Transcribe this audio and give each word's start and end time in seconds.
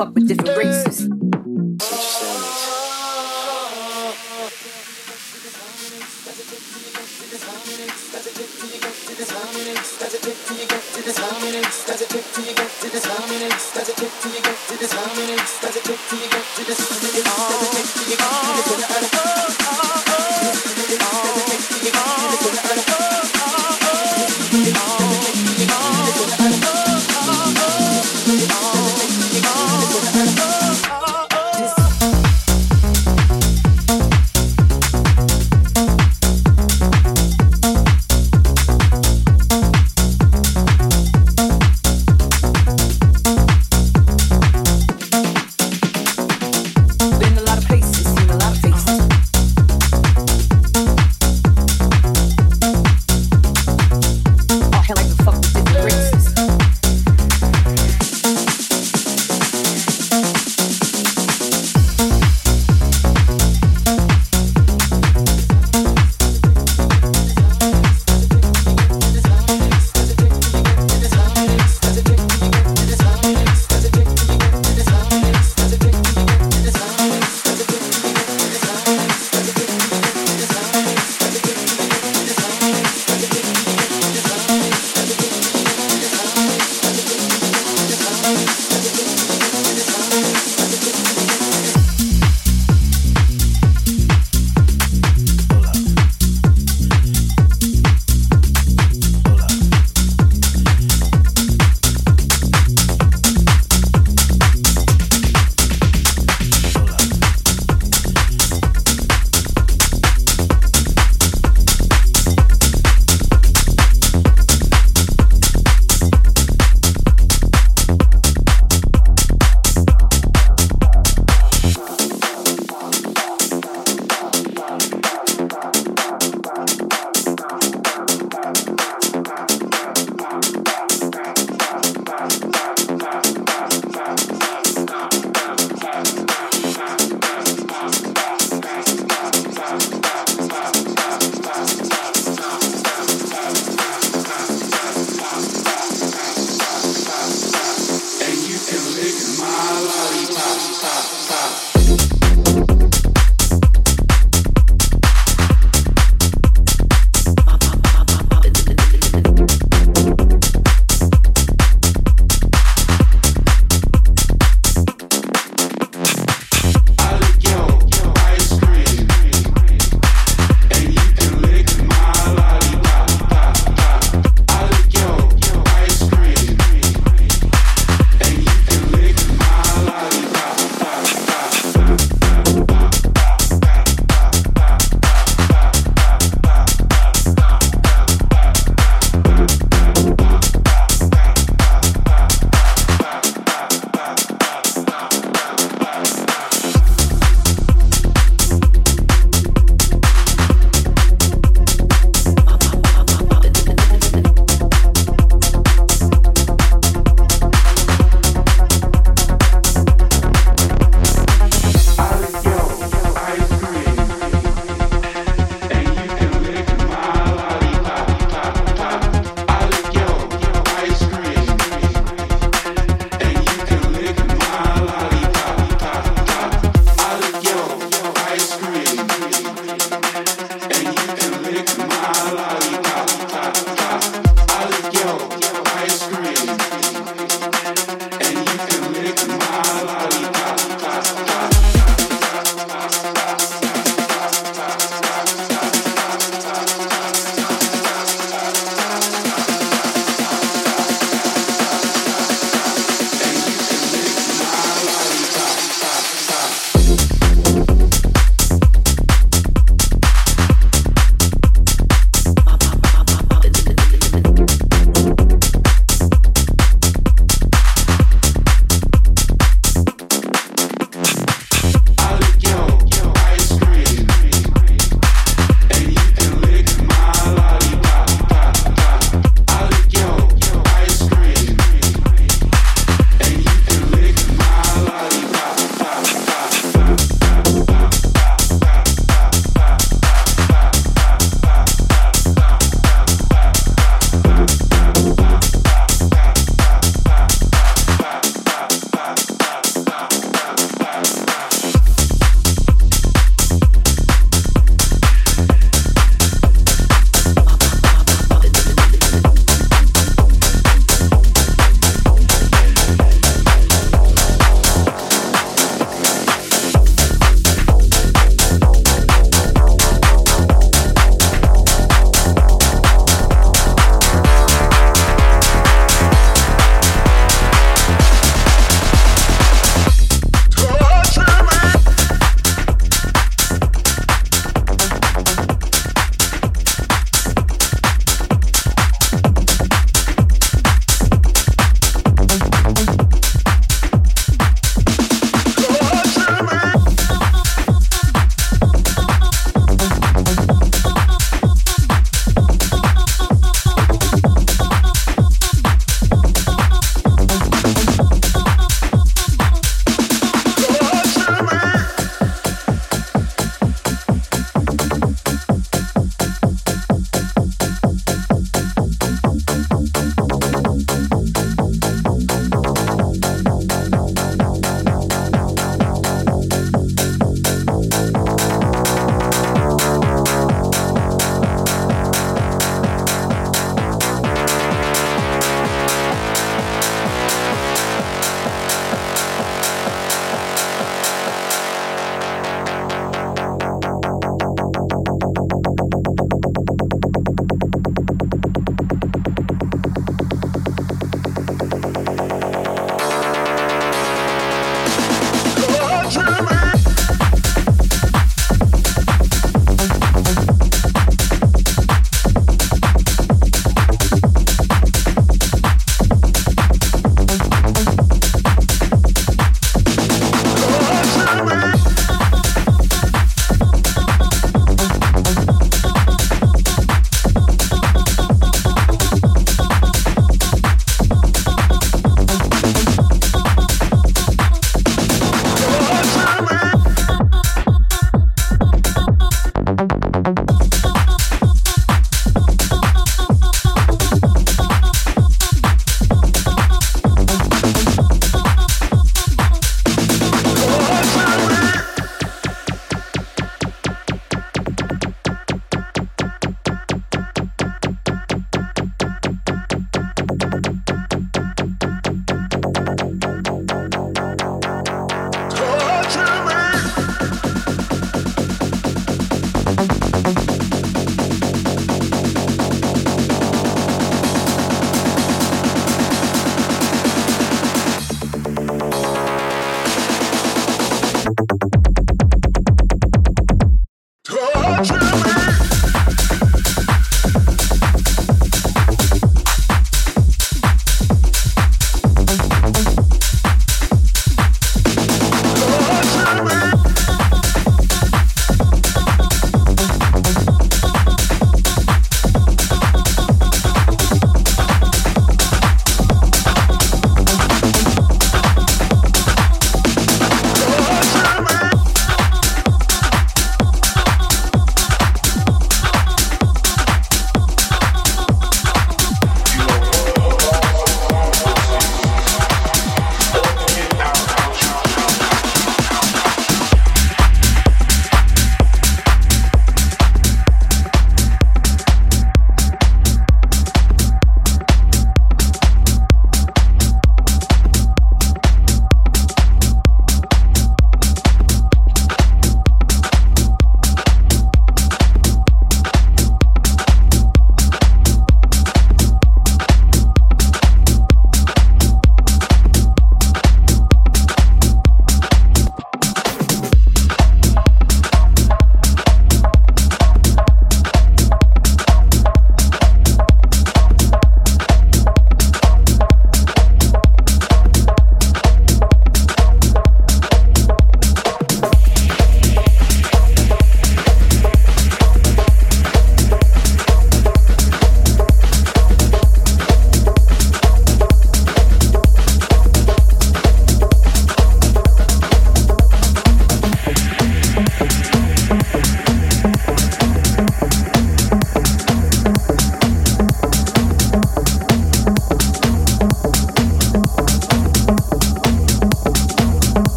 fuck 0.00 0.14
with 0.14 0.28
different 0.28 0.39